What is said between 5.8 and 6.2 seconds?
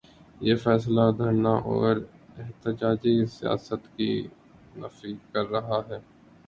ہے۔